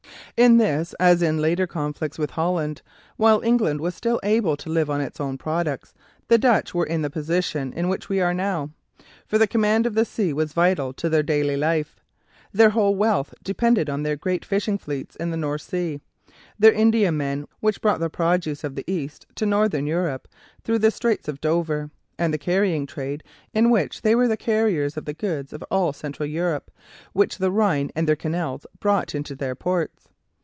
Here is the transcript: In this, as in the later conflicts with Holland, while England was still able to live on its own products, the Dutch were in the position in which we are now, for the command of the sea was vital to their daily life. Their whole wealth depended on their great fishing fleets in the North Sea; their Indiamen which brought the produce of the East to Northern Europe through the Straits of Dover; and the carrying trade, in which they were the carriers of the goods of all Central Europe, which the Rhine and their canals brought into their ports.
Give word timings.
In 0.37 0.57
this, 0.57 0.93
as 0.99 1.21
in 1.21 1.35
the 1.35 1.41
later 1.41 1.67
conflicts 1.67 2.17
with 2.17 2.31
Holland, 2.31 2.81
while 3.17 3.43
England 3.43 3.79
was 3.81 3.93
still 3.93 4.19
able 4.23 4.55
to 4.57 4.69
live 4.71 4.89
on 4.89 5.01
its 5.01 5.19
own 5.19 5.37
products, 5.37 5.93
the 6.29 6.37
Dutch 6.37 6.73
were 6.73 6.85
in 6.85 7.01
the 7.03 7.09
position 7.11 7.71
in 7.73 7.89
which 7.89 8.07
we 8.09 8.21
are 8.21 8.33
now, 8.33 8.71
for 9.27 9.37
the 9.37 9.45
command 9.45 9.85
of 9.85 9.93
the 9.93 10.05
sea 10.05 10.31
was 10.33 10.53
vital 10.53 10.93
to 10.93 11.09
their 11.09 11.21
daily 11.21 11.57
life. 11.57 11.99
Their 12.53 12.69
whole 12.71 12.95
wealth 12.95 13.35
depended 13.43 13.87
on 13.89 14.01
their 14.01 14.15
great 14.15 14.43
fishing 14.45 14.77
fleets 14.79 15.15
in 15.17 15.29
the 15.29 15.37
North 15.37 15.61
Sea; 15.61 15.99
their 16.57 16.73
Indiamen 16.73 17.45
which 17.59 17.81
brought 17.81 17.99
the 17.99 18.09
produce 18.09 18.63
of 18.63 18.73
the 18.75 18.89
East 18.91 19.27
to 19.35 19.45
Northern 19.45 19.85
Europe 19.85 20.27
through 20.63 20.79
the 20.79 20.89
Straits 20.91 21.27
of 21.27 21.41
Dover; 21.41 21.91
and 22.17 22.33
the 22.33 22.37
carrying 22.39 22.87
trade, 22.87 23.21
in 23.53 23.69
which 23.69 24.01
they 24.01 24.15
were 24.15 24.29
the 24.29 24.37
carriers 24.37 24.95
of 24.97 25.05
the 25.05 25.13
goods 25.13 25.51
of 25.53 25.61
all 25.69 25.91
Central 25.93 26.27
Europe, 26.27 26.71
which 27.13 27.37
the 27.37 27.51
Rhine 27.51 27.91
and 27.95 28.07
their 28.07 28.15
canals 28.15 28.65
brought 28.79 29.13
into 29.13 29.35
their 29.35 29.53
ports. 29.55 30.07